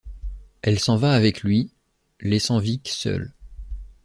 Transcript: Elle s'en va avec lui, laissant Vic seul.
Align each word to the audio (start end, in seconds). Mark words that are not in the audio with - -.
Elle 0.63 0.79
s'en 0.79 0.97
va 0.97 1.13
avec 1.13 1.43
lui, 1.43 1.71
laissant 2.21 2.57
Vic 2.57 2.89
seul. 2.91 3.33